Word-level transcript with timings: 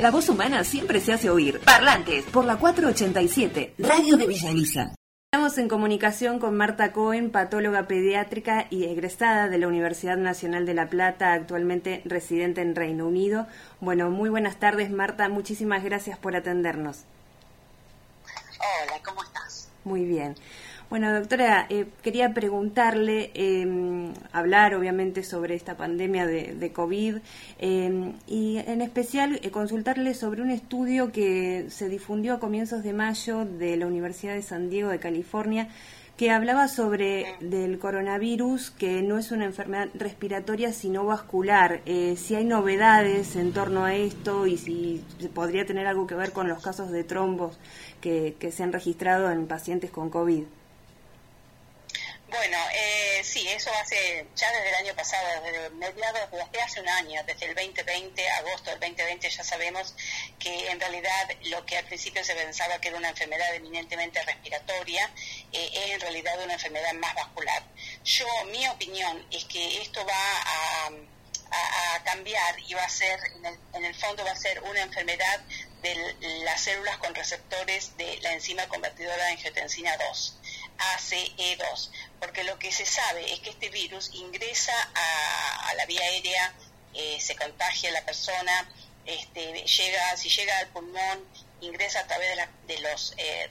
La 0.00 0.10
voz 0.10 0.30
humana 0.30 0.64
siempre 0.64 0.98
se 0.98 1.12
hace 1.12 1.28
oír. 1.28 1.60
Parlantes, 1.60 2.24
por 2.24 2.46
la 2.46 2.56
487, 2.56 3.74
Radio 3.78 4.16
de 4.16 4.26
Villa 4.26 4.50
Estamos 5.30 5.58
en 5.58 5.68
comunicación 5.68 6.38
con 6.38 6.56
Marta 6.56 6.92
Cohen, 6.92 7.30
patóloga 7.30 7.86
pediátrica 7.86 8.66
y 8.70 8.84
egresada 8.84 9.50
de 9.50 9.58
la 9.58 9.68
Universidad 9.68 10.16
Nacional 10.16 10.64
de 10.64 10.72
La 10.72 10.88
Plata, 10.88 11.34
actualmente 11.34 12.00
residente 12.06 12.62
en 12.62 12.74
Reino 12.74 13.06
Unido. 13.06 13.46
Bueno, 13.80 14.08
muy 14.08 14.30
buenas 14.30 14.58
tardes, 14.58 14.90
Marta. 14.90 15.28
Muchísimas 15.28 15.84
gracias 15.84 16.18
por 16.18 16.34
atendernos. 16.34 17.04
Hola, 18.58 19.02
¿cómo 19.04 19.22
estás? 19.22 19.68
Muy 19.84 20.06
bien. 20.06 20.34
Bueno, 20.90 21.14
doctora, 21.14 21.66
eh, 21.68 21.86
quería 22.02 22.34
preguntarle, 22.34 23.30
em, 23.34 24.12
hablar 24.32 24.74
obviamente 24.74 25.22
sobre 25.22 25.54
esta 25.54 25.76
pandemia 25.76 26.26
de, 26.26 26.72
COVID 26.72 27.18
em, 27.58 28.14
y 28.26 28.58
en 28.58 28.82
especial 28.82 29.38
eh, 29.40 29.52
consultarle 29.52 30.14
sobre 30.14 30.42
un 30.42 30.50
estudio 30.50 31.12
que 31.12 31.66
se 31.70 31.88
difundió 31.88 32.34
a 32.34 32.40
comienzos 32.40 32.82
de 32.82 32.92
mayo 32.92 33.44
de 33.44 33.76
la 33.76 33.86
Universidad 33.86 34.34
de 34.34 34.42
San 34.42 34.68
Diego 34.68 34.90
de 34.90 34.98
California 34.98 35.68
que 36.16 36.32
hablaba 36.32 36.66
sobre 36.66 37.36
del 37.40 37.78
coronavirus, 37.78 38.72
que 38.72 39.00
no 39.00 39.16
es 39.16 39.30
una 39.30 39.44
enfermedad 39.44 39.88
respiratoria 39.94 40.72
sino 40.72 41.06
vascular. 41.06 41.82
Eh, 41.86 42.16
si 42.16 42.34
hay 42.34 42.44
novedades 42.44 43.36
en 43.36 43.52
torno 43.52 43.84
a 43.84 43.94
esto 43.94 44.48
y 44.48 44.58
si 44.58 45.04
podría 45.34 45.64
tener 45.64 45.86
algo 45.86 46.08
que 46.08 46.16
ver 46.16 46.32
con 46.32 46.48
los 46.48 46.60
casos 46.62 46.90
de 46.90 47.04
trombos 47.04 47.58
que, 48.00 48.34
que 48.40 48.50
se 48.50 48.64
han 48.64 48.72
registrado 48.72 49.30
en 49.30 49.46
pacientes 49.46 49.92
con 49.92 50.10
COVID. 50.10 50.42
Bueno, 52.30 52.56
eh, 52.72 53.22
sí, 53.24 53.48
eso 53.48 53.72
hace 53.74 54.24
ya 54.36 54.52
desde 54.52 54.68
el 54.68 54.74
año 54.76 54.94
pasado, 54.94 55.42
desde 55.42 55.68
mediados, 55.70 56.30
desde 56.30 56.62
hace 56.62 56.80
un 56.80 56.88
año, 56.88 57.20
desde 57.24 57.46
el 57.46 57.56
2020, 57.56 58.30
agosto 58.30 58.70
del 58.70 58.78
2020, 58.78 59.28
ya 59.28 59.42
sabemos 59.42 59.96
que 60.38 60.70
en 60.70 60.78
realidad 60.78 61.28
lo 61.46 61.66
que 61.66 61.76
al 61.76 61.84
principio 61.86 62.22
se 62.22 62.36
pensaba 62.36 62.80
que 62.80 62.86
era 62.86 62.98
una 62.98 63.08
enfermedad 63.08 63.52
eminentemente 63.56 64.22
respiratoria, 64.22 65.10
eh, 65.52 65.70
es 65.74 65.90
en 65.90 66.00
realidad 66.00 66.40
una 66.44 66.52
enfermedad 66.52 66.92
más 66.94 67.16
vascular. 67.16 67.64
Yo, 68.04 68.26
mi 68.52 68.64
opinión 68.68 69.26
es 69.32 69.44
que 69.46 69.82
esto 69.82 70.06
va 70.06 70.14
a, 70.14 70.90
cambiar 72.04 72.60
y 72.60 72.74
va 72.74 72.84
a 72.84 72.88
ser, 72.88 73.18
en 73.36 73.46
el, 73.46 73.58
en 73.74 73.84
el 73.84 73.94
fondo 73.94 74.24
va 74.24 74.30
a 74.30 74.36
ser 74.36 74.62
una 74.62 74.82
enfermedad 74.82 75.40
de 75.82 75.94
las 76.44 76.60
células 76.60 76.96
con 76.98 77.14
receptores 77.14 77.96
de 77.96 78.18
la 78.22 78.32
enzima 78.32 78.66
convertidora 78.68 79.16
de 79.16 79.32
angiotensina 79.32 79.96
2 79.96 80.40
ACE2, 80.80 81.90
porque 82.20 82.44
lo 82.44 82.58
que 82.58 82.70
se 82.70 82.84
sabe 82.84 83.32
es 83.32 83.40
que 83.40 83.50
este 83.50 83.70
virus 83.70 84.10
ingresa 84.14 84.72
a, 84.94 85.74
la 85.74 85.86
vía 85.86 86.02
aérea, 86.02 86.54
eh, 86.94 87.18
se 87.20 87.34
contagia 87.34 87.88
a 87.88 87.92
la 87.92 88.04
persona, 88.04 88.68
este, 89.06 89.64
llega, 89.64 90.16
si 90.16 90.28
llega 90.28 90.58
al 90.58 90.68
pulmón, 90.68 91.24
ingresa 91.62 92.00
a 92.00 92.06
través 92.06 92.36
de, 92.66 92.78
los 92.80 93.14
eh, 93.16 93.50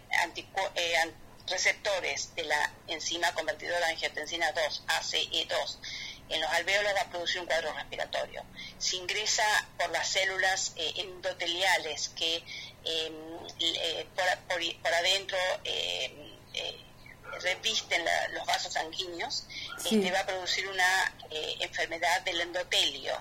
eh, 0.75 1.13
receptores 1.47 2.35
de 2.35 2.43
la 2.43 2.71
enzima 2.87 3.33
convertidora 3.33 3.87
de 3.87 3.93
angiotensina 3.93 4.51
2, 4.51 4.83
ACE2. 4.87 5.77
En 6.29 6.41
los 6.41 6.51
alvéolos 6.51 6.93
va 6.95 7.01
a 7.01 7.09
producir 7.09 7.41
un 7.41 7.47
cuadro 7.47 7.73
respiratorio. 7.73 8.45
Si 8.77 8.97
ingresa 8.97 9.67
por 9.79 9.89
las 9.89 10.07
células 10.09 10.73
endoteliales 10.75 12.09
que 12.09 12.43
em, 12.85 13.13
por, 14.15 14.25
por, 14.47 14.61
revisten 17.53 18.01
los 18.33 18.45
vasos 18.45 18.73
sanguíneos, 18.73 19.45
este, 19.77 20.11
va 20.11 20.19
a 20.19 20.25
producir 20.25 20.67
una 20.67 21.13
eh, 21.31 21.55
enfermedad 21.59 22.21
del 22.21 22.41
endotelio, 22.41 23.13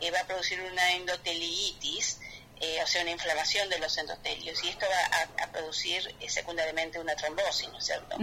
eh, 0.00 0.10
va 0.10 0.20
a 0.20 0.26
producir 0.26 0.60
una 0.60 0.92
endoteliitis, 0.94 2.18
eh, 2.60 2.82
o 2.82 2.86
sea, 2.86 3.02
una 3.02 3.10
inflamación 3.10 3.68
de 3.68 3.78
los 3.78 3.96
endotelios, 3.98 4.64
y 4.64 4.68
esto 4.68 4.86
va 4.86 5.42
a, 5.42 5.46
producir 5.52 6.14
eh, 6.20 6.28
secundariamente 6.28 6.98
una 6.98 7.14
trombosis, 7.14 7.68
¿no 7.70 7.78
es 7.78 7.84
cierto? 7.84 8.16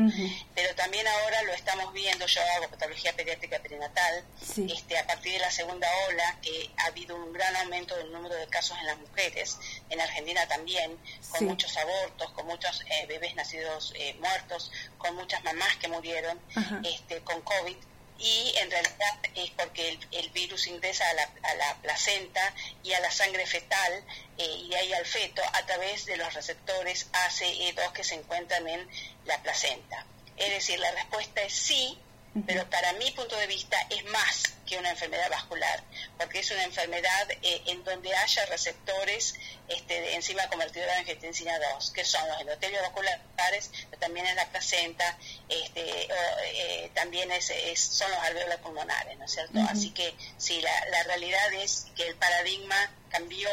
Pero 0.56 0.76
también 0.76 1.08
ahora 1.08 1.42
lo 1.44 1.54
estamos 1.54 1.92
viendo, 1.94 2.26
yo 2.26 2.42
hago 2.56 2.68
patología 2.68 3.14
pediátrica 3.16 3.60
perinatal, 3.60 4.24
este, 4.68 4.98
a 4.98 5.06
partir 5.08 5.34
de 5.34 5.40
la 5.40 5.52
segunda 5.52 5.88
ola, 6.10 6.38
que 6.42 6.70
ha 6.78 6.88
habido 6.88 7.16
un 7.16 7.32
gran 7.32 7.56
aumento 7.58 7.96
del 7.96 8.12
número 8.12 8.36
de 8.36 8.48
casos 8.48 8.78
en 8.80 8.88
las 8.88 8.98
mujeres, 8.98 9.58
en 9.90 10.02
Argentina 10.02 10.48
también, 10.48 10.98
con 11.30 11.46
muchos 11.46 11.76
abortos, 11.78 12.32
con 12.32 12.46
muchos 12.48 12.82
eh, 12.90 13.06
bebés 13.08 13.36
nacidos 13.36 13.94
muertos, 14.20 14.72
con 14.98 15.16
muchas 15.16 15.44
mamás 15.44 15.76
que 15.78 15.88
murieron 15.88 16.40
este, 16.84 17.22
con 17.22 17.42
COVID, 17.42 17.78
y 18.24 18.54
en 18.58 18.72
realidad 18.72 19.20
es 19.36 19.52
porque 19.52 20.00
el, 20.12 20.30
virus 20.30 20.68
ingresa 20.68 21.04
a 21.10 21.56
la, 21.56 21.76
placenta 21.82 22.54
y 22.82 22.94
a 22.94 23.00
la 23.02 23.12
sangre 23.12 23.46
fetal 23.46 24.04
eh, 24.38 24.46
y 24.46 24.70
de 24.70 24.78
ahí 24.78 24.94
al 24.94 25.06
feto 25.06 25.42
a 25.52 25.66
través 25.66 26.06
de 26.06 26.16
los 26.16 26.34
receptores 26.34 27.12
ACE2 27.12 27.92
que 27.92 28.04
se 28.06 28.16
encuentran 28.16 28.66
en 28.70 28.88
la 29.26 29.42
placenta. 29.44 30.06
Es 30.38 30.52
decir, 30.52 30.80
la 30.80 30.92
respuesta 30.92 31.42
es 31.42 31.54
sí, 31.54 32.00
pero 32.48 32.68
para 32.70 32.94
mi 32.94 33.12
punto 33.12 33.36
de 33.38 33.46
vista 33.48 33.78
es 33.90 34.04
más 34.06 34.44
que 34.66 34.78
una 34.78 34.90
enfermedad 34.90 35.30
vascular, 35.30 35.84
porque 36.18 36.40
es 36.40 36.50
una 36.50 36.64
enfermedad 36.64 37.30
eh, 37.42 37.62
en 37.68 37.84
donde 37.84 38.14
haya 38.16 38.46
receptores 38.48 39.36
este, 39.68 40.02
de 40.02 40.16
enzima 40.16 40.48
convertidora 40.48 40.94
de 40.94 41.00
angiotensina 41.00 41.54
2, 41.76 41.92
que 41.92 42.04
son 42.04 42.28
los 42.28 42.42
endotelios 42.42 42.82
vasculares, 42.82 43.72
pero 43.90 44.00
también 44.00 44.26
en 44.26 44.36
la 44.36 44.48
placenta, 44.50 45.18
este, 45.48 46.08
eh, 46.08 46.92
también 46.96 47.32
es, 47.32 47.52
son 47.80 48.10
los 48.10 48.20
alveolos 48.20 48.60
pulmonares, 48.62 49.18
¿no 49.18 49.26
es 49.26 49.32
cierto? 49.32 49.60
Así 49.70 49.92
que 49.92 50.16
sí, 50.38 50.60
la, 50.62 50.86
la 50.90 51.04
realidad 51.04 51.54
es 51.54 51.88
que 51.96 52.08
el 52.08 52.16
paradigma 52.16 52.92
cambió 53.10 53.50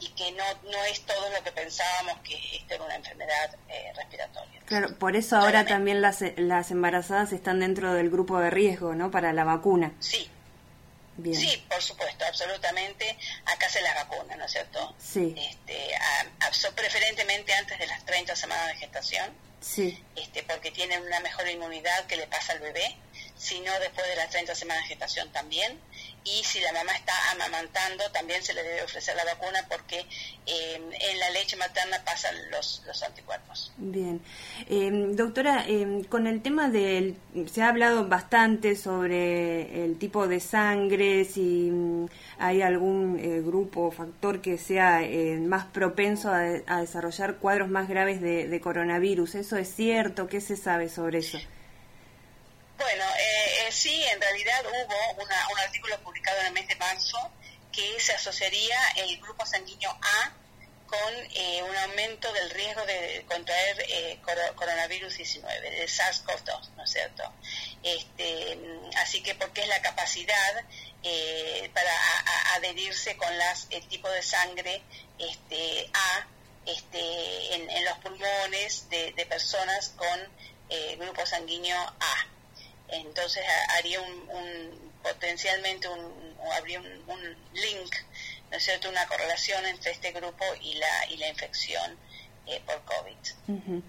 y 0.00 0.08
que 0.10 0.32
no, 0.32 0.44
no 0.70 0.84
es 0.84 1.00
todo 1.02 1.30
lo 1.30 1.42
que 1.42 1.52
pensábamos 1.52 2.20
que 2.20 2.34
esto 2.56 2.74
era 2.74 2.84
una 2.84 2.96
enfermedad 2.96 3.56
eh, 3.68 3.92
respiratoria. 3.96 4.60
Claro, 4.66 4.98
por 4.98 5.16
eso 5.16 5.36
ahora 5.36 5.64
también 5.64 6.02
las, 6.02 6.22
las 6.36 6.70
embarazadas 6.70 7.32
están 7.32 7.60
dentro 7.60 7.94
del 7.94 8.10
grupo 8.10 8.38
de 8.38 8.50
riesgo, 8.50 8.94
¿no? 8.94 9.10
Para 9.10 9.32
la 9.32 9.44
vacuna. 9.44 9.92
Sí. 10.00 10.30
Sí, 11.32 11.64
por 11.68 11.80
supuesto, 11.80 12.24
absolutamente. 12.26 13.16
Acá 13.46 13.68
se 13.70 13.80
la 13.80 13.94
vacuna, 13.94 14.36
¿no 14.36 14.44
es 14.44 14.52
cierto? 14.52 14.94
Sí. 14.98 15.34
Este, 15.36 15.94
preferentemente 16.74 17.54
antes 17.54 17.78
de 17.78 17.86
las 17.86 18.04
30 18.04 18.36
semanas 18.36 18.68
de 18.68 18.76
gestación. 18.76 19.32
Sí. 19.60 20.02
Este, 20.14 20.42
porque 20.42 20.70
tienen 20.70 21.02
una 21.02 21.20
mejor 21.20 21.48
inmunidad 21.48 22.06
que 22.06 22.16
le 22.16 22.26
pasa 22.26 22.52
al 22.52 22.60
bebé 22.60 22.96
sino 23.38 23.70
después 23.80 24.06
de 24.08 24.16
las 24.16 24.30
30 24.30 24.54
semanas 24.54 24.82
de 24.84 24.88
gestación 24.88 25.30
también. 25.30 25.78
Y 26.24 26.42
si 26.42 26.58
la 26.58 26.72
mamá 26.72 26.92
está 26.92 27.12
amamantando, 27.30 28.02
también 28.10 28.42
se 28.42 28.52
le 28.52 28.64
debe 28.64 28.82
ofrecer 28.82 29.14
la 29.14 29.24
vacuna 29.24 29.64
porque 29.68 30.00
eh, 30.46 30.74
en 30.74 31.20
la 31.20 31.30
leche 31.30 31.56
materna 31.56 32.02
pasan 32.04 32.34
los, 32.50 32.82
los 32.84 33.00
anticuerpos. 33.04 33.72
Bien. 33.76 34.20
Eh, 34.68 34.90
doctora, 35.12 35.64
eh, 35.68 36.04
con 36.08 36.26
el 36.26 36.42
tema 36.42 36.68
del... 36.68 37.16
Se 37.52 37.62
ha 37.62 37.68
hablado 37.68 38.08
bastante 38.08 38.74
sobre 38.74 39.84
el 39.84 40.00
tipo 40.00 40.26
de 40.26 40.40
sangre, 40.40 41.24
si 41.26 41.70
mm, 41.70 42.06
hay 42.40 42.60
algún 42.60 43.44
grupo 43.46 43.82
o 43.82 43.90
factor 43.92 44.40
que 44.42 44.58
sea 44.58 45.02
más 45.40 45.66
propenso 45.66 46.30
a, 46.30 46.80
desarrollar 46.80 47.36
cuadros 47.36 47.68
más 47.68 47.88
graves 47.88 48.20
de, 48.20 48.48
de 48.48 48.60
coronavirus. 48.60 49.36
¿Eso 49.36 49.56
es 49.58 49.72
cierto? 49.72 50.26
¿Qué 50.26 50.40
se 50.40 50.56
sabe 50.56 50.88
sobre 50.88 51.18
eso? 51.18 51.38
Bueno, 52.78 53.04
eh, 53.66 53.72
sí, 53.72 54.04
en 54.04 54.20
realidad 54.20 54.64
hubo 54.64 55.22
un 55.22 55.58
artículo 55.58 55.98
publicado 56.00 56.40
en 56.40 56.46
el 56.46 56.52
mes 56.52 56.68
de 56.68 56.76
marzo 56.76 57.18
que 57.72 57.98
se 58.00 58.12
asociaría 58.12 58.78
el 58.96 59.20
grupo 59.20 59.44
sanguíneo 59.44 59.90
A 59.90 60.32
con 60.86 61.14
eh, 61.34 61.62
un 61.64 61.76
aumento 61.76 62.32
del 62.32 62.50
riesgo 62.50 62.86
de 62.86 63.24
contraer 63.26 63.84
eh, 63.88 64.20
coronavirus 64.54 65.16
19, 65.16 65.70
de 65.70 65.84
SARS-CoV-2, 65.86 66.70
¿no 66.76 66.84
es 66.84 66.90
cierto? 66.90 67.24
Este, 67.82 68.58
así 68.98 69.20
que 69.22 69.34
porque 69.34 69.62
es 69.62 69.68
la 69.68 69.82
capacidad 69.82 70.64
para 71.72 72.54
adherirse 72.54 73.16
con 73.16 73.36
las, 73.38 73.68
el 73.70 73.86
tipo 73.88 74.08
de 74.08 74.22
sangre 74.22 74.82
este, 75.18 75.88
A 75.92 76.26
este, 76.66 77.54
en, 77.54 77.84
los 77.84 77.98
pulmones 77.98 78.88
de, 78.90 79.12
de 79.12 79.26
personas 79.26 79.90
con 79.96 80.98
grupo 80.98 81.24
sanguíneo 81.24 81.78
A 81.78 82.35
entonces 82.88 83.44
haría 83.76 84.00
un, 84.00 84.92
potencialmente 85.02 85.88
un, 85.88 86.36
habría 86.52 86.80
un, 86.80 87.36
link, 87.54 87.94
¿no 88.50 88.56
es 88.56 88.64
cierto?, 88.64 88.88
una 88.88 89.06
correlación 89.06 89.64
entre 89.66 89.92
este 89.92 90.12
grupo 90.12 90.44
y 90.60 90.74
la, 90.74 91.06
y 91.10 91.16
la 91.16 91.28
infección 91.28 91.98
eh, 92.46 92.60
por 92.64 92.80
COVID. 92.84 93.82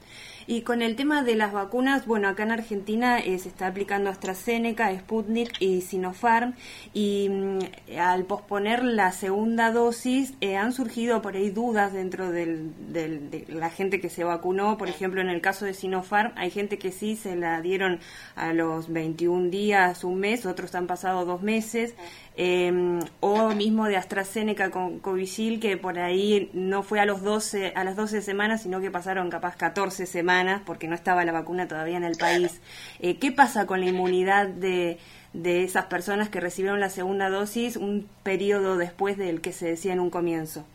Y 0.49 0.61
con 0.61 0.81
el 0.81 0.95
tema 0.95 1.23
de 1.23 1.35
las 1.35 1.51
vacunas, 1.51 2.05
bueno, 2.05 2.29
acá 2.29 2.43
en 2.43 2.51
Argentina 2.51 3.19
eh, 3.19 3.37
se 3.37 3.49
está 3.49 3.67
aplicando 3.67 4.09
AstraZeneca, 4.09 4.97
Sputnik 4.97 5.61
y 5.61 5.81
Sinopharm, 5.81 6.55
y 6.93 7.27
mm, 7.29 7.59
al 7.99 8.23
posponer 8.23 8.81
la 8.81 9.11
segunda 9.11 9.73
dosis 9.73 10.35
eh, 10.39 10.55
han 10.55 10.71
surgido 10.71 11.21
por 11.21 11.35
ahí 11.35 11.49
dudas 11.49 11.91
dentro 11.91 12.31
del, 12.31 12.71
de 12.93 13.45
la 13.49 13.69
gente 13.69 13.99
que 13.99 14.09
se 14.09 14.23
vacunó. 14.23 14.77
Por 14.77 14.87
ejemplo, 14.87 15.19
en 15.19 15.27
el 15.27 15.41
caso 15.41 15.65
de 15.65 15.73
Sinopharm, 15.73 16.31
hay 16.37 16.49
gente 16.49 16.77
que 16.77 16.93
sí 16.93 17.17
se 17.17 17.35
la 17.35 17.61
dieron 17.61 17.99
a 18.37 18.53
los 18.53 18.87
21 18.87 19.49
días, 19.49 20.05
un 20.05 20.17
mes, 20.19 20.45
otros 20.45 20.73
han 20.75 20.87
pasado 20.87 21.25
dos 21.25 21.41
meses. 21.41 21.93
Em, 22.37 22.99
o 23.19 23.49
mismo 23.49 23.85
de 23.85 23.97
AstraZeneca 23.97 24.71
con 24.71 24.99
Covishield, 24.99 25.61
que 25.61 25.75
por 25.75 25.99
ahí 25.99 26.49
no 26.53 26.83
fue 26.83 26.99
a, 26.99 27.05
los 27.05 27.21
12, 27.21 27.73
a 27.75 27.83
las 27.83 27.95
12 27.95 28.21
semanas, 28.21 28.61
sino 28.61 28.79
que 28.79 28.91
pasaron 28.91 29.29
capaz 29.29 29.57
14 29.57 30.05
semanas 30.05 30.61
porque 30.65 30.87
no 30.87 30.95
estaba 30.95 31.25
la 31.25 31.31
vacuna 31.33 31.67
todavía 31.67 31.97
en 31.97 32.03
el 32.03 32.17
país. 32.17 32.61
Eh, 32.99 33.17
¿Qué 33.17 33.31
pasa 33.31 33.65
con 33.65 33.81
la 33.81 33.87
inmunidad 33.87 34.47
de, 34.47 34.99
de 35.33 35.63
esas 35.63 35.85
personas 35.85 36.29
que 36.29 36.39
recibieron 36.39 36.79
la 36.79 36.89
segunda 36.89 37.29
dosis 37.29 37.75
un 37.75 38.09
periodo 38.23 38.77
después 38.77 39.17
del 39.17 39.41
que 39.41 39.51
se 39.51 39.65
decía 39.65 39.93
en 39.93 39.99
un 39.99 40.09
comienzo? 40.09 40.65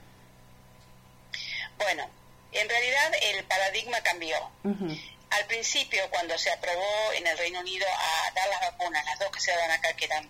Bueno, 1.78 2.04
en 2.52 2.68
realidad 2.68 3.12
el 3.34 3.44
paradigma 3.44 4.00
cambió. 4.02 4.36
Al 4.64 5.46
principio, 5.46 6.02
cuando 6.10 6.36
se 6.36 6.50
aprobó 6.50 7.12
en 7.16 7.26
el 7.26 7.38
Reino 7.38 7.60
Unido 7.60 7.86
a 7.88 8.32
dar 8.34 8.48
las 8.50 8.60
vacunas, 8.60 9.04
las 9.04 9.18
dos 9.18 9.30
que 9.30 9.40
se 9.40 9.50
daban 9.50 9.70
acá, 9.70 9.92
que 9.94 10.04
eran 10.04 10.28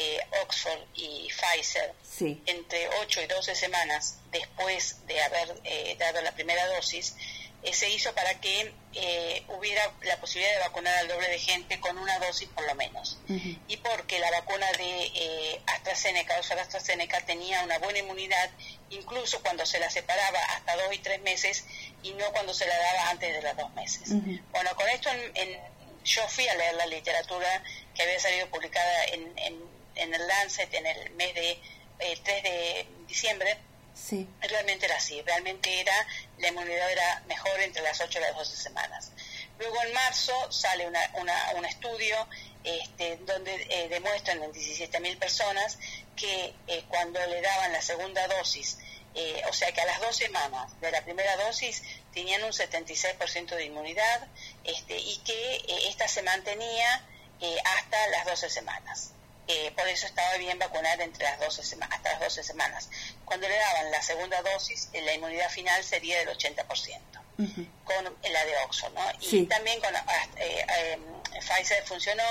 eh, 0.00 0.20
Oxford 0.42 0.80
y 0.94 1.28
Pfizer, 1.28 1.94
entre 2.46 2.88
8 3.02 3.22
y 3.22 3.26
12 3.26 3.54
semanas 3.54 4.18
después 4.30 5.06
de 5.06 5.20
haber 5.22 5.60
eh, 5.64 5.96
dado 5.98 6.20
la 6.22 6.32
primera 6.32 6.66
dosis, 6.68 7.14
eh, 7.62 7.74
se 7.74 7.90
hizo 7.90 8.14
para 8.14 8.40
que 8.40 8.72
eh, 8.94 9.42
hubiera 9.48 9.82
la 10.02 10.16
posibilidad 10.16 10.54
de 10.54 10.60
vacunar 10.60 10.96
al 10.96 11.08
doble 11.08 11.28
de 11.28 11.38
gente 11.38 11.78
con 11.78 11.98
una 11.98 12.18
dosis 12.18 12.48
por 12.48 12.66
lo 12.66 12.74
menos. 12.74 13.18
Y 13.68 13.76
porque 13.76 14.18
la 14.18 14.30
vacuna 14.30 14.66
de 14.78 15.02
eh, 15.14 15.60
AstraZeneca, 15.66 16.38
o 16.40 16.42
sea, 16.42 16.60
AstraZeneca, 16.60 17.20
tenía 17.26 17.62
una 17.62 17.78
buena 17.78 17.98
inmunidad, 17.98 18.50
incluso 18.88 19.42
cuando 19.42 19.66
se 19.66 19.78
la 19.78 19.90
separaba 19.90 20.38
hasta 20.56 20.74
dos 20.76 20.94
y 20.94 20.98
tres 20.98 21.20
meses 21.20 21.64
y 22.02 22.12
no 22.14 22.32
cuando 22.32 22.54
se 22.54 22.66
la 22.66 22.78
daba 22.78 23.10
antes 23.10 23.34
de 23.34 23.42
los 23.42 23.56
dos 23.56 23.72
meses. 23.74 24.08
Bueno, 24.52 24.74
con 24.74 24.88
esto 24.88 25.10
en, 25.34 25.60
yo 26.02 26.26
fui 26.28 26.48
a 26.48 26.54
leer 26.54 26.74
la 26.76 26.86
literatura 26.86 27.62
que 27.94 28.02
había 28.02 28.18
salido 28.18 28.48
publicada 28.48 29.04
en, 29.12 29.38
en, 29.38 29.79
en 29.94 30.14
el 30.14 30.26
Lancet 30.26 30.72
en 30.74 30.86
el 30.86 31.10
mes 31.10 31.34
de 31.34 31.58
el 31.98 32.20
3 32.20 32.42
de 32.42 32.86
diciembre 33.06 33.58
Sí. 33.94 34.26
Realmente 34.40 34.86
era 34.86 34.96
así, 34.96 35.20
realmente 35.22 35.80
era, 35.80 35.92
la 36.38 36.48
inmunidad 36.48 36.90
era 36.90 37.22
mejor 37.26 37.60
entre 37.60 37.82
las 37.82 38.00
8 38.00 38.18
y 38.18 38.22
las 38.22 38.34
12 38.34 38.56
semanas. 38.56 39.12
Luego 39.58 39.82
en 39.82 39.92
marzo 39.92 40.50
sale 40.50 40.86
una, 40.86 41.00
un 41.56 41.64
estudio 41.66 42.16
este, 42.64 43.18
donde 43.18 43.54
eh, 43.68 43.88
demuestran 43.88 44.42
en 44.42 44.52
17.000 44.52 45.18
personas 45.18 45.78
que 46.16 46.54
eh, 46.66 46.84
cuando 46.88 47.24
le 47.26 47.42
daban 47.42 47.72
la 47.72 47.82
segunda 47.82 48.26
dosis, 48.28 48.78
eh, 49.14 49.42
o 49.48 49.52
sea 49.52 49.72
que 49.72 49.80
a 49.80 49.86
las 49.86 50.00
dos 50.00 50.16
semanas 50.16 50.80
de 50.80 50.90
la 50.90 51.02
primera 51.02 51.36
dosis 51.36 51.82
tenían 52.14 52.42
un 52.44 52.52
76% 52.52 53.54
de 53.54 53.64
inmunidad 53.64 54.28
este, 54.64 54.96
y 54.96 55.18
que 55.18 55.88
esta 55.88 56.08
se 56.08 56.22
mantenía 56.22 57.04
hasta 57.76 58.08
las 58.08 58.26
12 58.26 58.50
semanas. 58.50 59.12
Eh, 59.52 59.72
por 59.76 59.88
eso 59.88 60.06
estaba 60.06 60.36
bien 60.36 60.58
vacunar 60.60 61.00
entre 61.00 61.24
las 61.24 61.40
12 61.40 61.64
semanas, 61.64 61.96
hasta 61.96 62.12
las 62.12 62.20
12 62.20 62.44
semanas. 62.44 62.88
Cuando 63.24 63.48
le 63.48 63.56
daban 63.56 63.90
la 63.90 64.00
segunda 64.00 64.40
dosis, 64.42 64.88
eh, 64.92 65.02
la 65.02 65.12
inmunidad 65.14 65.50
final 65.50 65.82
sería 65.82 66.18
del 66.20 66.28
80%, 66.28 67.00
con 67.84 68.04
la 68.04 68.44
de 68.44 68.56
Oxford, 68.64 68.92
¿no? 68.92 69.02
Y 69.20 69.44
también 69.46 69.80
con 69.80 69.94
ah, 69.96 70.28
eh, 70.36 70.98
Pfizer 71.40 71.84
funcionó 71.84 72.22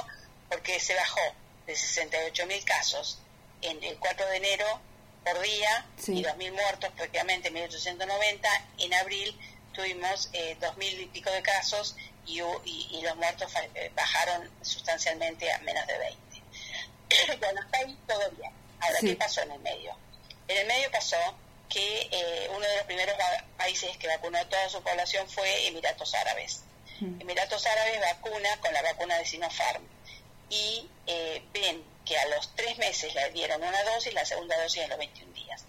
porque 0.48 0.80
se 0.80 0.96
bajó 0.96 1.20
de 1.68 1.76
68 1.76 2.46
mil 2.48 2.64
casos 2.64 3.20
en 3.62 3.84
el 3.84 3.98
4 3.98 4.26
de 4.28 4.38
enero 4.38 4.80
por 5.26 5.42
día 5.42 5.86
y 6.08 6.24
2.000 6.24 6.52
muertos, 6.54 6.90
prácticamente 6.96 7.52
1.890. 7.52 8.40
En 8.78 8.94
abril 8.94 9.38
tuvimos 9.74 10.30
eh, 10.32 10.56
2.000 10.62 11.02
y 11.02 11.06
pico 11.08 11.30
de 11.32 11.42
casos 11.42 11.98
y, 12.26 12.40
y 12.40 13.02
los 13.04 13.16
muertos 13.18 13.52
bajaron 13.94 14.50
sustancialmente 14.62 15.52
a 15.52 15.58
menos 15.60 15.86
de 15.86 15.98
20. 15.98 16.29
bueno, 17.40 17.62
está 17.62 17.78
ahí 17.80 17.98
todo 18.08 18.32
bien. 18.32 18.52
Ahora, 18.80 18.98
¿qué 19.02 19.16
pasó 19.16 19.42
en 19.42 19.52
el 19.52 19.60
medio? 19.60 19.96
En 20.48 20.58
el 20.58 20.68
medio 20.68 20.92
pasó 20.92 21.18
que 21.70 22.10
eh, 22.12 22.50
uno 22.50 22.66
de 22.66 22.78
los 22.78 22.86
primeros 22.86 23.16
países 23.58 23.96
que 23.98 24.08
vacunó 24.08 24.40
a 24.40 24.46
toda 24.46 24.70
su 24.70 24.82
población 24.82 25.30
fue 25.30 25.68
Emiratos 25.68 26.14
Árabes. 26.16 26.62
Mm. 27.00 27.22
Emiratos 27.22 27.66
Árabes 27.66 28.02
vacuna 28.02 28.50
con 28.60 28.74
la 28.74 28.82
vacuna 28.82 29.18
de 29.18 29.26
Sinopharm 29.26 29.84
y 30.50 30.90
eh, 31.06 31.44
ven 31.54 31.84
que 32.06 32.18
a 32.18 32.28
los 32.30 32.56
tres 32.56 32.78
meses 32.80 33.14
le 33.14 33.30
dieron 33.32 33.62
una 33.62 33.84
dosis, 33.84 34.14
la 34.14 34.26
segunda 34.26 34.60
dosis 34.62 34.84
a 34.84 34.88
los 34.88 34.98
21 34.98 35.34
días. 35.34 35.64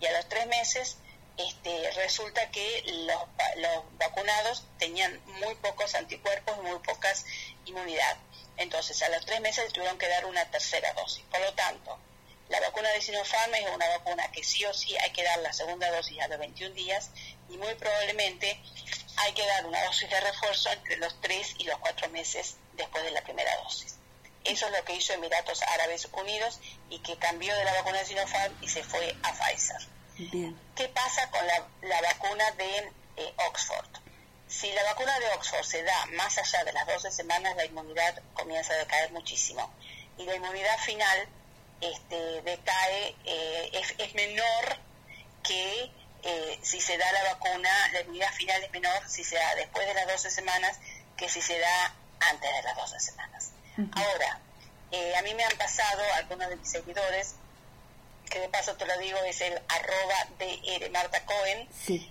Y 0.00 0.06
a 0.06 0.12
los 0.12 0.28
tres 0.28 0.46
meses 0.46 0.98
este, 1.38 1.90
resulta 1.92 2.50
que 2.50 2.82
los, 3.06 3.22
los 3.56 3.98
vacunados 3.98 4.64
tenían 4.78 5.18
muy 5.40 5.54
pocos 5.56 5.94
anticuerpos 5.94 6.54
y 6.58 6.66
muy 6.68 6.78
pocas 6.80 7.24
inmunidad. 7.64 8.16
Entonces, 8.56 9.02
a 9.02 9.08
los 9.08 9.24
tres 9.26 9.40
meses 9.40 9.72
tuvieron 9.72 9.98
que 9.98 10.08
dar 10.08 10.24
una 10.26 10.44
tercera 10.50 10.92
dosis. 10.94 11.24
Por 11.30 11.40
lo 11.40 11.52
tanto, 11.54 11.98
la 12.48 12.60
vacuna 12.60 12.88
de 12.90 13.00
Sinopharm 13.00 13.54
es 13.54 13.70
una 13.74 13.88
vacuna 13.88 14.30
que 14.30 14.44
sí 14.44 14.64
o 14.64 14.72
sí 14.72 14.96
hay 14.98 15.10
que 15.10 15.24
dar 15.24 15.38
la 15.40 15.52
segunda 15.52 15.90
dosis 15.90 16.20
a 16.20 16.28
los 16.28 16.38
21 16.38 16.74
días 16.74 17.10
y 17.48 17.56
muy 17.56 17.74
probablemente 17.74 18.60
hay 19.16 19.32
que 19.32 19.46
dar 19.46 19.66
una 19.66 19.82
dosis 19.84 20.08
de 20.08 20.20
refuerzo 20.20 20.70
entre 20.70 20.96
los 20.98 21.20
tres 21.20 21.54
y 21.58 21.64
los 21.64 21.78
cuatro 21.78 22.08
meses 22.10 22.56
después 22.74 23.02
de 23.04 23.10
la 23.10 23.22
primera 23.22 23.54
dosis. 23.62 23.96
Eso 24.44 24.66
es 24.66 24.72
lo 24.72 24.84
que 24.84 24.94
hizo 24.94 25.12
Emiratos 25.12 25.60
Árabes 25.62 26.08
Unidos 26.12 26.60
y 26.88 27.00
que 27.00 27.16
cambió 27.16 27.52
de 27.56 27.64
la 27.64 27.72
vacuna 27.74 27.98
de 27.98 28.06
Sinopharm 28.06 28.56
y 28.62 28.68
se 28.68 28.84
fue 28.84 29.16
a 29.22 29.32
Pfizer. 29.32 29.96
¿Qué 30.76 30.88
pasa 30.88 31.28
con 31.30 31.44
la, 31.46 32.00
vacuna 32.00 32.50
de 32.52 32.92
eh, 33.16 33.34
Oxford? 33.48 34.05
Si 34.48 34.70
la 34.72 34.82
vacuna 34.84 35.18
de 35.18 35.28
Oxford 35.30 35.64
se 35.64 35.82
da 35.82 36.06
más 36.14 36.38
allá 36.38 36.64
de 36.64 36.72
las 36.72 36.86
12 36.86 37.10
semanas, 37.10 37.56
la 37.56 37.64
inmunidad 37.64 38.22
comienza 38.34 38.72
a 38.72 38.76
decaer 38.76 39.10
muchísimo. 39.12 39.72
Y 40.18 40.24
la 40.24 40.36
inmunidad 40.36 40.78
final 40.78 41.28
este, 41.80 42.42
decae, 42.42 43.16
eh, 43.24 43.70
es, 43.98 44.14
menor 44.14 44.78
que 45.42 45.90
eh, 46.22 46.58
si 46.62 46.80
se 46.80 46.96
da 46.96 47.10
la 47.12 47.34
vacuna, 47.34 47.70
la 47.92 48.00
inmunidad 48.00 48.32
final 48.32 48.62
es 48.62 48.70
menor 48.70 49.08
si 49.08 49.24
se 49.24 49.36
da 49.36 49.54
después 49.56 49.86
de 49.86 49.94
las 49.94 50.06
12 50.06 50.30
semanas 50.30 50.78
que 51.16 51.28
si 51.28 51.42
se 51.42 51.58
da 51.58 51.94
antes 52.20 52.50
de 52.50 52.62
las 52.62 52.76
12 52.76 53.00
semanas. 53.00 53.50
Ahora, 53.92 54.40
eh, 54.90 55.16
a 55.16 55.22
mí 55.22 55.34
me 55.34 55.44
han 55.44 55.56
pasado 55.58 56.02
algunos 56.14 56.48
de 56.48 56.56
mis 56.56 56.70
seguidores 56.70 57.34
que 58.36 58.42
de 58.42 58.48
paso 58.50 58.74
te 58.74 58.84
lo 58.84 58.98
digo 58.98 59.18
es 59.24 59.40
el 59.40 59.54
arroba 59.54 60.26
de 60.38 60.90
Marta 60.92 61.24
Cohen, 61.24 61.66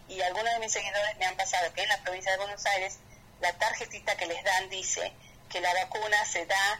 y 0.07 0.21
algunos 0.21 0.53
de 0.53 0.59
mis 0.59 0.71
seguidores 0.71 1.17
me 1.19 1.25
han 1.25 1.37
pasado 1.37 1.71
que 1.73 1.83
en 1.83 1.89
la 1.89 2.01
provincia 2.01 2.31
de 2.31 2.37
Buenos 2.39 2.65
Aires 2.65 2.97
la 3.41 3.53
tarjetita 3.53 4.17
que 4.17 4.25
les 4.25 4.43
dan 4.43 4.67
dice 4.69 5.13
que 5.51 5.61
la 5.61 5.71
vacuna 5.75 6.25
se 6.25 6.47
da 6.47 6.79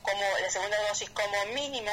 como 0.00 0.22
la 0.40 0.50
segunda 0.50 0.78
dosis 0.88 1.10
como 1.10 1.44
mínimo 1.52 1.92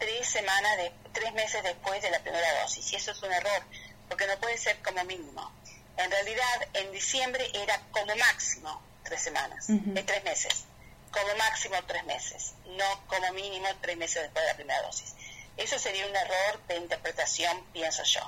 tres 0.00 0.28
semanas 0.28 0.76
de 0.78 0.92
tres 1.12 1.32
meses 1.34 1.62
después 1.62 2.02
de 2.02 2.10
la 2.10 2.18
primera 2.18 2.60
dosis. 2.60 2.92
Y 2.92 2.96
eso 2.96 3.12
es 3.12 3.22
un 3.22 3.32
error 3.32 3.62
porque 4.08 4.26
no 4.26 4.36
puede 4.38 4.58
ser 4.58 4.82
como 4.82 5.04
mínimo. 5.04 5.52
En 5.96 6.10
realidad 6.10 6.68
en 6.74 6.90
diciembre 6.90 7.48
era 7.54 7.80
como 7.92 8.16
máximo 8.16 8.82
tres 9.04 9.22
semanas 9.22 9.66
de 9.68 10.02
tres 10.02 10.24
meses. 10.24 10.64
Como 11.12 11.36
máximo 11.36 11.76
tres 11.86 12.04
meses 12.04 12.54
no 12.66 13.06
como 13.06 13.32
mínimo 13.32 13.68
tres 13.80 13.96
meses 13.96 14.22
después 14.22 14.44
de 14.44 14.50
la 14.50 14.56
primera 14.56 14.82
dosis 14.82 15.14
eso 15.56 15.78
sería 15.78 16.06
un 16.06 16.14
error 16.14 16.60
de 16.68 16.76
interpretación, 16.76 17.64
pienso 17.72 18.02
yo. 18.04 18.20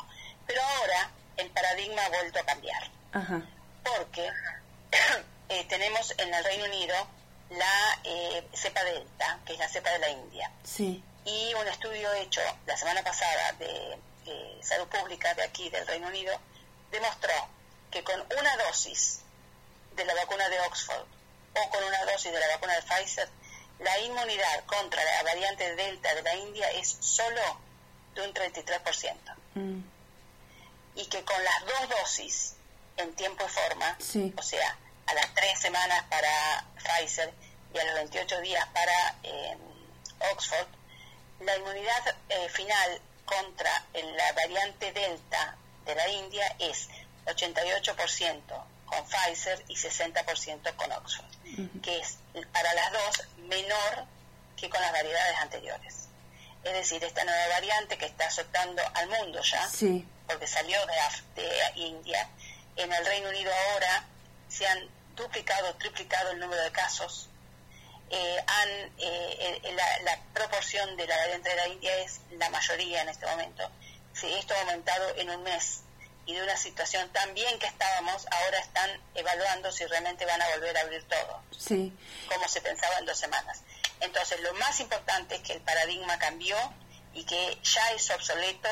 Pero 0.46 0.62
ahora 0.62 1.10
el 1.36 1.50
paradigma 1.50 2.04
ha 2.04 2.08
vuelto 2.08 2.38
a 2.38 2.44
cambiar. 2.44 2.90
Porque 3.84 4.30
eh, 5.48 5.64
tenemos 5.68 6.14
en 6.18 6.32
el 6.32 6.44
Reino 6.44 6.64
Unido 6.64 6.94
la 7.50 8.00
eh, 8.04 8.46
cepa 8.54 8.82
delta, 8.84 9.40
que 9.44 9.54
es 9.54 9.58
la 9.58 9.68
cepa 9.68 9.90
de 9.90 9.98
la 9.98 10.10
India. 10.10 10.50
Sí. 10.64 11.02
Y 11.24 11.54
un 11.54 11.68
estudio 11.68 12.12
hecho 12.14 12.40
la 12.66 12.76
semana 12.76 13.02
pasada 13.02 13.52
de 13.52 13.98
eh, 14.26 14.58
salud 14.62 14.88
pública 14.88 15.34
de 15.34 15.42
aquí, 15.42 15.68
del 15.70 15.86
Reino 15.86 16.08
Unido, 16.08 16.38
demostró 16.90 17.32
que 17.90 18.02
con 18.04 18.20
una 18.38 18.56
dosis 18.64 19.20
de 19.94 20.04
la 20.04 20.14
vacuna 20.14 20.48
de 20.48 20.60
Oxford 20.60 21.06
o 21.54 21.70
con 21.70 21.84
una 21.84 22.04
dosis 22.04 22.32
de 22.32 22.38
la 22.38 22.48
vacuna 22.48 22.74
de 22.74 22.82
Pfizer 22.82 23.28
la 23.80 23.98
inmunidad 24.00 24.64
contra 24.66 25.02
la 25.04 25.22
variante 25.22 25.74
Delta 25.76 26.14
de 26.14 26.22
la 26.22 26.34
India 26.34 26.70
es 26.72 26.96
solo 27.00 27.60
de 28.14 28.22
un 28.22 28.34
33%. 28.34 29.14
Mm. 29.54 29.80
Y 30.96 31.06
que 31.06 31.24
con 31.24 31.42
las 31.44 31.60
dos 31.66 31.88
dosis 32.00 32.54
en 32.96 33.14
tiempo 33.14 33.44
y 33.46 33.48
forma, 33.48 33.96
o 34.36 34.42
sea, 34.42 34.76
a 35.06 35.14
las 35.14 35.34
tres 35.34 35.60
semanas 35.60 36.04
para 36.10 36.64
Pfizer 36.82 37.32
y 37.72 37.78
a 37.78 37.84
los 37.84 37.94
28 37.94 38.40
días 38.40 38.66
para 38.74 39.16
em, 39.22 39.58
Oxford, 40.32 40.66
la 41.40 41.56
inmunidad 41.56 42.16
eh, 42.28 42.48
final 42.48 43.00
contra 43.24 43.84
la 43.92 44.32
variante 44.32 44.92
Delta 44.92 45.56
de 45.84 45.94
la 45.94 46.08
India 46.08 46.56
es 46.58 46.88
88% 47.26 48.42
con 48.88 49.04
Pfizer 49.06 49.64
y 49.68 49.74
60% 49.74 50.76
con 50.76 50.92
Oxford, 50.92 51.80
que 51.82 51.98
es 51.98 52.18
para 52.52 52.74
las 52.74 52.92
dos 52.92 53.28
menor 53.48 54.04
que 54.56 54.68
con 54.68 54.80
las 54.80 54.92
variedades 54.92 55.36
anteriores. 55.38 56.08
Es 56.64 56.72
decir, 56.72 57.02
esta 57.04 57.24
nueva 57.24 57.48
variante 57.48 57.96
que 57.96 58.06
está 58.06 58.26
azotando 58.26 58.82
al 58.94 59.08
mundo 59.08 59.40
ya, 59.42 59.68
porque 60.26 60.46
salió 60.46 60.78
de, 60.86 61.42
de 61.42 61.80
India, 61.80 62.28
en 62.76 62.92
el 62.92 63.06
Reino 63.06 63.28
Unido 63.28 63.52
ahora 63.70 64.04
se 64.48 64.66
han 64.66 64.88
duplicado, 65.16 65.74
triplicado 65.74 66.30
el 66.30 66.38
número 66.38 66.62
de 66.62 66.72
casos. 66.72 67.28
eh, 68.10 68.44
han, 68.46 68.68
eh, 68.98 69.74
la, 70.02 70.18
proporción 70.32 70.96
de 70.96 71.06
la 71.06 71.16
variante 71.16 71.50
de 71.50 71.56
la 71.56 71.68
India 71.68 71.98
es 71.98 72.20
la 72.38 72.48
mayoría 72.48 73.02
en 73.02 73.08
este 73.10 73.26
momento. 73.26 73.70
Si 74.14 74.32
esto 74.32 74.54
ha 74.54 74.60
aumentado 74.60 75.14
en 75.16 75.28
un 75.30 75.42
mes 75.42 75.82
y 76.28 76.34
de 76.34 76.42
una 76.42 76.58
situación 76.58 77.08
tan 77.08 77.32
bien 77.32 77.58
que 77.58 77.66
estábamos, 77.66 78.26
ahora 78.30 78.58
están 78.58 78.90
evaluando 79.14 79.72
si 79.72 79.86
realmente 79.86 80.26
van 80.26 80.42
a 80.42 80.48
volver 80.50 80.76
a 80.76 80.82
abrir 80.82 81.02
todo, 81.08 81.42
sí. 81.58 81.90
como 82.28 82.46
se 82.46 82.60
pensaba 82.60 82.98
en 82.98 83.06
dos 83.06 83.18
semanas. 83.18 83.62
Entonces, 84.00 84.38
lo 84.42 84.52
más 84.54 84.78
importante 84.80 85.36
es 85.36 85.40
que 85.40 85.54
el 85.54 85.62
paradigma 85.62 86.18
cambió 86.18 86.54
y 87.14 87.24
que 87.24 87.58
ya 87.62 87.92
es 87.92 88.10
obsoleto 88.10 88.68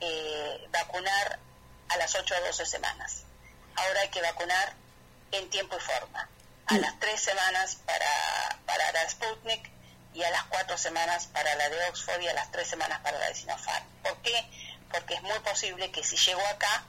eh, 0.00 0.66
vacunar 0.72 1.38
a 1.88 1.96
las 1.98 2.16
8 2.16 2.34
o 2.36 2.46
12 2.46 2.66
semanas. 2.66 3.22
Ahora 3.76 4.00
hay 4.00 4.08
que 4.08 4.20
vacunar 4.20 4.74
en 5.30 5.48
tiempo 5.50 5.76
y 5.76 5.80
forma 5.80 6.28
a 6.66 6.78
las 6.78 6.98
tres 6.98 7.20
semanas 7.20 7.76
para, 7.86 8.58
para 8.66 8.90
la 8.90 9.08
Sputnik 9.08 9.70
y 10.14 10.24
a 10.24 10.30
las 10.30 10.42
cuatro 10.46 10.76
semanas 10.76 11.28
para 11.28 11.54
la 11.54 11.68
de 11.68 11.76
Oxford 11.90 12.20
y 12.22 12.26
a 12.26 12.34
las 12.34 12.50
tres 12.50 12.66
semanas 12.66 12.98
para 13.02 13.20
la 13.20 13.28
de 13.28 13.36
Sinopharm. 13.36 13.86
¿Por 14.02 14.16
qué? 14.22 14.50
Porque 14.90 15.14
es 15.14 15.22
muy 15.22 15.38
posible 15.40 15.92
que 15.92 16.02
si 16.02 16.16
llegó 16.16 16.44
acá, 16.48 16.84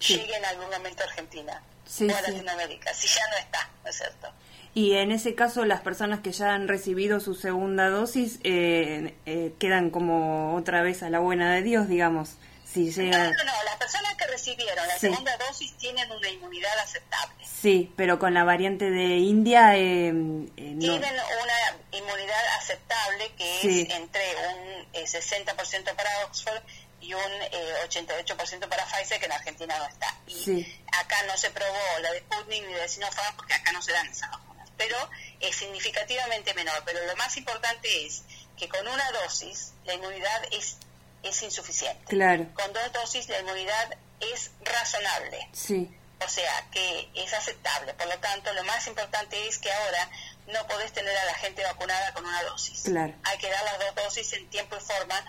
llegue 0.00 0.36
en 0.36 0.44
algún 0.44 0.70
momento 0.70 1.02
a 1.02 1.06
Argentina 1.06 1.62
o 2.00 2.02
a 2.02 2.20
Latinoamérica, 2.22 2.92
si 2.94 3.08
ya 3.08 3.26
no 3.30 3.36
está, 3.36 3.70
¿no 3.84 3.90
es 3.90 3.96
cierto? 3.96 4.32
Y 4.72 4.92
en 4.92 5.10
ese 5.10 5.34
caso, 5.34 5.64
las 5.64 5.80
personas 5.80 6.20
que 6.20 6.30
ya 6.30 6.54
han 6.54 6.68
recibido 6.68 7.18
su 7.18 7.34
segunda 7.34 7.88
dosis 7.88 8.38
eh, 8.44 9.16
eh, 9.26 9.52
quedan 9.58 9.90
como 9.90 10.54
otra 10.54 10.82
vez 10.82 11.02
a 11.02 11.10
la 11.10 11.18
buena 11.18 11.52
de 11.54 11.62
Dios, 11.62 11.88
digamos. 11.88 12.36
No, 12.76 12.82
no, 12.82 13.10
no, 13.10 13.64
las 13.64 13.76
personas 13.78 14.14
que 14.14 14.26
recibieron 14.28 14.86
la 14.86 14.96
segunda 14.96 15.36
dosis 15.38 15.76
tienen 15.76 16.08
una 16.12 16.28
inmunidad 16.28 16.78
aceptable. 16.78 17.44
Sí, 17.44 17.92
pero 17.96 18.20
con 18.20 18.32
la 18.32 18.44
variante 18.44 18.90
de 18.90 19.16
India... 19.16 19.76
Eh, 19.76 20.08
eh 20.10 20.76
Tienen 20.78 21.14
una 21.14 21.98
inmunidad 21.98 22.46
aceptable 22.58 23.32
que 23.36 23.58
es 23.58 23.90
entre 23.90 24.22
un 24.54 24.86
60% 24.92 25.90
eh, 25.90 25.94
para 25.96 26.26
Oxford 26.26 26.62
y 27.00 27.14
un 27.14 27.22
88% 27.22 28.64
eh, 28.64 28.66
para 28.68 28.84
Pfizer, 28.86 29.18
que 29.18 29.26
en 29.26 29.32
Argentina 29.32 29.78
no 29.78 29.86
está. 29.86 30.14
Y 30.26 30.66
acá 30.98 31.22
no 31.26 31.36
se 31.36 31.50
probó 31.50 31.98
la 32.00 32.12
de 32.12 32.20
Sputnik 32.20 32.66
ni 32.66 32.74
la 32.74 32.82
de 32.82 32.88
Sinopharm 32.88 33.36
porque 33.36 33.54
acá 33.54 33.72
no 33.72 33.82
se 33.82 33.92
dan 33.92 34.08
esas 34.08 34.30
vacunas. 34.30 34.68
Pero 34.76 34.96
es 35.40 35.56
significativamente 35.56 36.54
menor. 36.54 36.82
Pero 36.84 37.04
lo 37.06 37.16
más 37.16 37.36
importante 37.36 38.06
es 38.06 38.22
que 38.56 38.68
con 38.68 38.86
una 38.86 39.10
dosis 39.12 39.72
la 39.84 39.94
inmunidad 39.94 40.44
es 40.52 40.76
es 41.22 41.42
insuficiente. 41.42 42.04
Claro. 42.06 42.46
Con 42.54 42.72
dos 42.72 42.92
dosis 42.92 43.28
la 43.28 43.40
inmunidad 43.40 43.96
es 44.20 44.50
razonable. 44.64 45.48
Sí. 45.52 45.94
O 46.24 46.28
sea, 46.28 46.66
que 46.70 47.08
es 47.14 47.32
aceptable. 47.32 47.94
Por 47.94 48.06
lo 48.06 48.18
tanto, 48.18 48.52
lo 48.52 48.62
más 48.64 48.86
importante 48.86 49.48
es 49.48 49.58
que 49.58 49.72
ahora 49.72 50.10
no 50.48 50.66
podés 50.66 50.92
tener 50.92 51.16
a 51.16 51.24
la 51.24 51.34
gente 51.34 51.62
vacunada 51.62 52.12
con 52.12 52.26
una 52.26 52.42
dosis. 52.42 52.82
Claro. 52.82 53.14
Hay 53.24 53.38
que 53.38 53.50
dar 53.50 53.64
las 53.64 53.78
dos 53.78 54.04
dosis 54.04 54.32
en 54.34 54.48
tiempo 54.50 54.76
y 54.76 54.80
forma, 54.80 55.24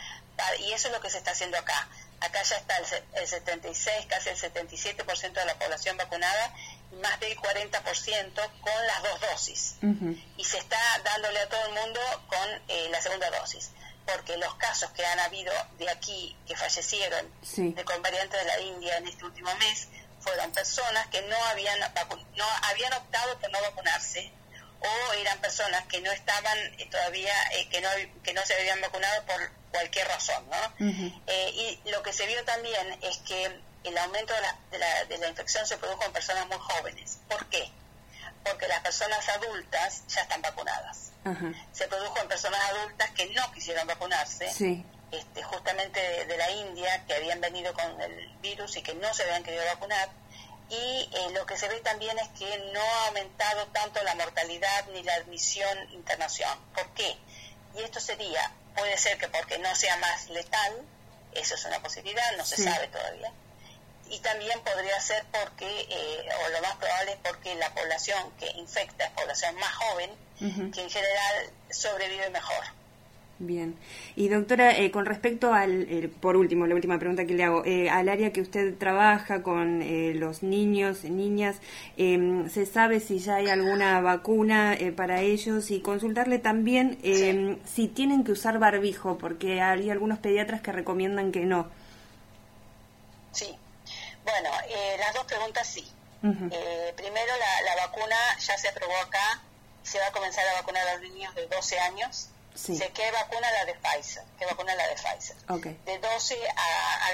y 0.60 0.74
eso 0.74 0.88
es 0.88 0.94
lo 0.94 1.02
que 1.02 1.10
se 1.10 1.18
está 1.18 1.32
haciendo 1.32 1.58
acá. 1.58 1.88
Acá 2.20 2.44
ya 2.44 2.58
está 2.58 2.78
el, 2.78 3.28
76, 3.28 4.06
casi 4.08 4.30
el 4.30 4.38
77% 4.38 5.34
de 5.34 5.46
la 5.46 5.56
población 5.58 5.98
vacunada, 5.98 6.54
más 7.02 7.20
del 7.20 7.36
40% 7.38 8.52
con 8.62 8.88
las 8.88 9.04
dos 9.04 9.22
dosis. 9.22 9.76
Y 10.38 10.44
se 10.44 10.58
está 10.58 10.78
dándole 11.04 11.40
a 11.40 11.50
todo 11.50 11.66
el 11.66 11.74
mundo 11.74 12.00
con 12.28 12.50
eh, 12.68 12.90
la 12.92 13.02
segunda 13.02 13.30
dosis 13.32 13.72
porque 14.06 14.36
los 14.38 14.56
casos 14.56 14.90
que 14.92 15.06
han 15.06 15.20
habido 15.20 15.54
de 15.78 15.90
aquí 15.90 16.36
que 16.48 16.56
fallecieron 16.56 17.32
de 17.56 17.86
con 17.86 18.02
variantes 18.02 18.40
de 18.40 18.46
la 18.46 18.60
India 18.60 18.98
en 18.98 19.08
este 19.08 19.24
último 19.24 19.54
mes 19.56 19.88
fueron 20.20 20.52
personas 20.52 21.08
que 21.08 21.22
no 21.22 21.36
habían 21.46 21.80
no 21.80 22.46
habían 22.64 22.94
optado 22.94 23.38
por 23.40 23.52
no 23.52 23.62
vacunarse 23.62 24.32
o 24.82 25.14
eran 25.14 25.40
personas 25.40 25.86
que 25.88 26.02
no 26.02 26.12
estaban 26.12 26.58
eh, 26.78 26.88
todavía 26.90 27.34
eh, 27.54 27.68
que 27.70 27.82
no 27.82 27.90
que 28.24 28.34
no 28.34 28.46
se 28.46 28.56
habían 28.56 28.82
vacunado 28.82 29.24
por 29.26 29.52
cualquier 29.72 30.08
razón 30.08 30.44
no 30.50 30.88
eh, 31.28 31.50
y 31.54 31.90
lo 31.90 32.02
que 32.04 32.14
se 32.14 32.26
vio 32.28 32.44
también 32.44 32.98
es 33.02 33.18
que 33.20 33.62
el 33.84 33.98
aumento 33.98 34.34
de 34.34 34.42
la, 34.42 34.58
de 34.72 34.78
la, 34.80 35.06
de 35.06 35.18
la 35.18 35.28
infección 35.30 35.66
se 35.66 35.78
produjo 35.78 36.04
en 36.06 36.12
personas 36.12 36.48
muy 36.48 36.58
jóvenes 36.60 37.20
¿por 37.28 37.48
qué? 37.48 37.72
porque 38.44 38.68
las 38.68 38.80
personas 38.82 39.28
adultas 39.30 40.04
ya 40.08 40.22
están 40.22 40.42
vacunadas. 40.42 41.12
Se 41.72 41.88
produjo 41.88 42.20
en 42.20 42.28
personas 42.28 42.60
adultas 42.72 43.12
que 43.12 43.28
no 43.28 43.52
quisieron 43.52 43.86
vacunarse, 43.86 44.48
este, 45.12 45.44
justamente 45.44 46.00
de, 46.26 46.38
la 46.38 46.50
India, 46.52 47.06
que 47.06 47.14
habían 47.14 47.40
venido 47.42 47.74
con 47.74 48.02
el 48.02 48.28
virus 48.42 48.78
y 48.78 48.82
que 48.82 48.94
no 48.96 49.14
se 49.14 49.24
habían 49.24 49.44
querido 49.44 49.64
vacunar. 49.66 50.10
Y 50.72 51.10
eh, 51.12 51.30
lo 51.34 51.46
que 51.46 51.58
se 51.58 51.68
ve 51.68 51.82
también 51.82 52.18
es 52.18 52.30
que 52.30 52.58
no 52.74 52.82
ha 52.82 53.08
aumentado 53.08 53.68
tanto 53.68 54.02
la 54.04 54.16
mortalidad 54.16 54.88
ni 54.94 55.04
la 55.04 55.16
admisión 55.16 55.78
internación. 55.92 56.58
¿Por 56.74 56.90
qué? 56.94 57.18
Y 57.76 57.82
esto 57.82 58.00
sería, 58.00 58.52
puede 58.76 58.98
ser 58.98 59.18
que 59.18 59.28
porque 59.28 59.60
no 59.60 59.76
sea 59.76 59.98
más 59.98 60.30
letal, 60.30 60.82
eso 61.34 61.56
es 61.56 61.66
una 61.66 61.82
posibilidad, 61.82 62.38
no 62.38 62.46
se 62.46 62.58
sabe 62.58 62.88
todavía 62.88 63.32
y 64.12 64.20
también 64.20 64.60
podría 64.62 65.00
ser 65.00 65.24
porque, 65.32 65.88
eh, 65.90 66.30
o 66.46 66.50
lo 66.50 66.62
más 66.62 66.76
probable 66.76 67.14
es 67.14 67.18
porque 67.24 67.56
la 67.56 67.74
población 67.74 68.32
que 68.38 68.48
infecta 68.58 69.06
es 69.06 69.12
población 69.12 69.56
más 69.56 69.74
joven, 69.74 70.12
que 70.74 70.82
en 70.82 70.90
general 70.90 71.50
sobrevive 71.70 72.30
mejor. 72.30 72.66
Bien. 73.44 73.76
Y 74.16 74.28
doctora, 74.30 74.78
eh, 74.78 74.92
con 74.92 75.06
respecto 75.06 75.52
al, 75.52 75.88
eh, 75.90 76.10
por 76.20 76.38
último, 76.38 76.68
la 76.68 76.76
última 76.76 77.00
pregunta 77.00 77.26
que 77.26 77.34
le 77.34 77.44
hago, 77.44 77.64
al 77.92 78.08
área 78.08 78.32
que 78.32 78.42
usted 78.42 78.78
trabaja 78.78 79.42
con 79.42 79.84
los 80.20 80.44
niños, 80.44 81.04
niñas, 81.06 81.58
em, 81.98 82.50
¿se 82.50 82.66
sabe 82.66 83.00
si 83.00 83.18
ya 83.20 83.38
hay 83.38 83.48
alguna 83.48 84.00
vacuna 84.02 84.78
para 84.96 85.22
ellos? 85.22 85.72
Y 85.72 85.82
consultarle 85.82 86.38
también 86.38 87.00
em, 87.04 87.58
si 87.66 87.88
tienen 87.88 88.24
que 88.24 88.34
usar 88.34 88.60
barbijo, 88.60 89.18
porque 89.18 89.62
hay 89.62 89.90
algunos 89.90 90.20
pediatras 90.20 90.62
que 90.62 90.72
recomiendan 90.72 91.32
que 91.32 91.46
no. 91.46 91.68
Sí, 93.32 93.58
bueno, 94.24 94.50
eh, 94.68 94.96
las 95.00 95.14
dos 95.14 95.26
preguntas 95.26 95.68
sí. 95.68 95.88
Eh, 96.24 96.94
primero, 96.96 97.34
la, 97.66 97.76
vacuna 97.88 98.16
ya 98.40 98.56
se 98.56 98.68
aprobó 98.68 98.96
acá, 98.98 99.42
se 99.82 100.00
va 100.00 100.08
a 100.08 100.12
comenzar 100.12 100.48
a 100.48 100.54
vacunar 100.54 100.88
a 100.88 100.94
los 100.94 101.02
niños 101.02 101.34
de 101.34 101.48
12 101.48 101.80
años. 101.80 102.30
Sí. 102.56 102.78
¿Qué 102.94 103.12
vacuna 103.12 103.52
la 103.52 103.66
de 103.66 103.76
Pfizer? 103.76 104.24
¿Qué 104.38 104.46
vacuna 104.46 104.76
la 104.76 104.88
de 104.88 104.96
Pfizer? 104.96 105.36
De 105.86 105.98
12 105.98 106.38
a, 106.56 107.06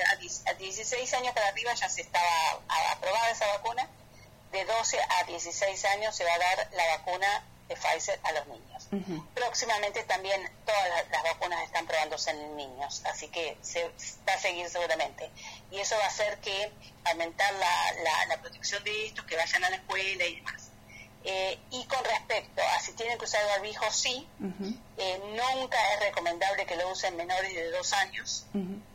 a, 0.50 0.54
16 0.56 1.14
años 1.14 1.34
para 1.34 1.48
arriba 1.48 1.74
ya 1.74 1.90
se 1.90 2.02
estaba 2.02 2.60
aprobada 2.92 3.30
esa 3.30 3.48
vacuna. 3.48 3.88
De 4.52 4.66
12 4.66 4.98
a 5.00 5.24
16 5.26 5.86
años 5.86 6.16
se 6.16 6.24
va 6.24 6.34
a 6.34 6.40
dar 6.40 6.70
la 6.74 6.98
vacuna 6.98 7.44
de 7.68 7.76
Pfizer 7.76 8.20
a 8.24 8.32
los 8.32 8.48
niños. 8.48 8.88
Próximamente 9.34 10.04
también 10.04 10.50
todas 10.66 10.88
las, 11.12 11.24
vacunas 11.24 11.64
están 11.64 11.86
probándose 11.86 12.32
en 12.32 12.56
niños, 12.56 13.02
así 13.06 13.28
que 13.28 13.58
se 13.62 13.84
va 14.28 14.34
a 14.34 14.38
seguir 14.40 14.70
seguramente. 14.70 15.30
Y 15.72 15.80
eso 15.80 15.96
va 15.98 16.06
a 16.06 16.08
hacer 16.08 16.38
que 16.40 16.72
aumentar 17.06 17.54
la, 17.54 18.26
la, 18.28 18.42
protección 18.42 18.84
de 18.84 19.08
estos, 19.08 19.26
que 19.26 19.36
vayan 19.36 19.64
a 19.66 19.70
la 19.70 19.76
escuela 19.76 20.26
y 20.26 20.36
demás. 20.38 20.67
Eh, 21.30 21.60
y 21.72 21.84
con 21.88 22.02
respecto 22.06 22.62
a 22.62 22.80
si 22.80 22.94
tienen 22.94 23.18
que 23.18 23.26
usar 23.26 23.46
barbijo, 23.48 23.92
sí. 23.92 24.26
Eh, 24.98 25.22
nunca 25.36 25.78
es 25.94 26.00
recomendable 26.00 26.66
que 26.66 26.78
lo 26.78 26.90
usen 26.90 27.18
menores 27.18 27.54
de 27.54 27.70
dos 27.70 27.92
años. 27.92 28.46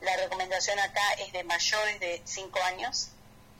La 0.00 0.16
recomendación 0.16 0.78
acá 0.78 1.02
es 1.18 1.30
de 1.32 1.44
mayores 1.44 2.00
de 2.00 2.22
cinco 2.24 2.58
años. 2.62 3.10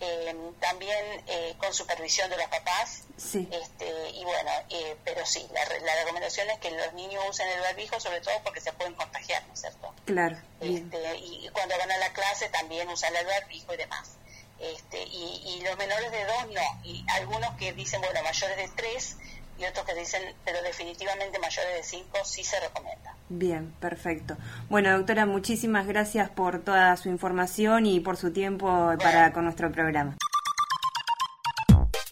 Eh, 0.05 0.35
también 0.59 0.99
eh, 1.29 1.55
con 1.59 1.73
supervisión 1.73 2.29
de 2.29 2.37
los 2.37 2.47
papás. 2.47 3.05
Este, 3.17 4.11
y 4.15 4.25
bueno, 4.25 4.51
eh, 4.71 4.97
pero 5.05 5.25
sí, 5.25 5.47
la, 5.53 5.95
recomendación 5.95 6.51
es 6.51 6.59
que 6.59 6.73
los 6.73 6.93
niños 6.95 7.23
usen 7.29 7.49
el 7.49 7.61
barbijo, 7.61 8.01
sobre 8.01 8.21
todo 8.21 8.35
porque 8.43 8.61
se 8.61 8.73
pueden 8.73 8.95
contagiar, 8.95 9.47
¿no 9.47 9.53
es 9.53 9.61
cierto? 9.61 9.95
Claro. 10.07 10.37
Este, 10.61 11.17
y 11.19 11.49
cuando 11.53 11.79
van 11.79 11.93
a 11.93 11.99
la 11.99 12.13
clase 12.13 12.49
también 12.49 12.89
usan 12.89 13.15
el 13.15 13.27
barbijo 13.27 13.75
y 13.75 13.77
demás. 13.77 14.17
Este, 14.63 15.03
y, 15.03 15.43
y 15.45 15.65
los 15.65 15.77
menores 15.77 16.11
de 16.11 16.25
dos 16.25 16.55
no. 16.55 16.81
Y 16.85 17.05
algunos 17.17 17.51
que 17.57 17.73
dicen, 17.73 18.01
bueno, 18.01 18.23
mayores 18.23 18.57
de 18.57 18.69
tres 18.77 19.17
y 19.59 19.65
otros 19.65 19.85
que 19.85 19.95
dicen, 19.95 20.23
pero 20.45 20.63
definitivamente 20.63 21.39
mayores 21.39 21.77
de 21.77 21.83
5 21.83 22.19
sí 22.25 22.43
se 22.43 22.59
recomienda. 22.61 23.15
Bien, 23.29 23.73
perfecto. 23.81 24.37
Bueno, 24.69 24.97
doctora, 24.97 25.27
muchísimas 25.27 25.87
gracias 25.87 26.31
por 26.31 26.61
toda 26.61 26.97
su 26.97 27.09
información 27.09 27.87
y 27.87 28.01
por 28.01 28.17
su 28.17 28.33
tiempo 28.33 28.95
para 28.99 29.33
con 29.33 29.45
nuestro 29.45 29.71
programa. 29.71 30.17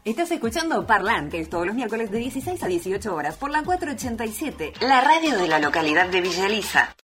Estás 0.04 0.30
escuchando 0.30 0.86
Parlantes 0.86 1.50
todos 1.50 1.66
los 1.66 1.74
miércoles 1.74 2.10
de 2.10 2.18
16 2.18 2.62
a 2.62 2.66
18 2.66 3.14
horas 3.14 3.36
por 3.36 3.50
la 3.50 3.62
487, 3.62 4.72
la 4.80 5.02
radio 5.02 5.36
de 5.36 5.46
la 5.46 5.58
localidad 5.58 6.08
de 6.08 6.22
Villa 6.22 6.46
Elisa. 6.46 6.94